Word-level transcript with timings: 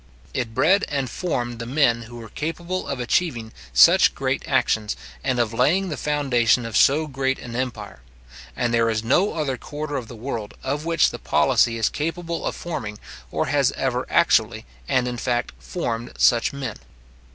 It 0.33 0.55
bred 0.55 0.83
and 0.87 1.11
formed 1.11 1.59
the 1.59 1.67
men 1.67 2.01
who 2.01 2.15
were 2.15 2.29
capable 2.29 2.87
of 2.87 2.99
achieving 2.99 3.53
such 3.71 4.15
great 4.15 4.43
actions, 4.47 4.95
and 5.23 5.37
of 5.37 5.53
laying 5.53 5.89
the 5.89 5.95
foundation 5.95 6.65
of 6.65 6.75
so 6.75 7.05
great 7.05 7.37
an 7.37 7.55
empire; 7.55 8.01
and 8.55 8.73
there 8.73 8.89
is 8.89 9.03
no 9.03 9.33
other 9.35 9.57
quarter 9.57 9.97
of 9.97 10.07
the 10.07 10.15
world; 10.15 10.55
of 10.63 10.85
which 10.85 11.11
the 11.11 11.19
policy 11.19 11.77
is 11.77 11.87
capable 11.89 12.47
of 12.47 12.55
forming, 12.55 12.97
or 13.29 13.45
has 13.53 13.71
ever 13.73 14.07
actually, 14.09 14.65
and 14.87 15.07
in 15.07 15.17
fact, 15.17 15.51
formed 15.59 16.11
such 16.17 16.51
men. 16.51 16.77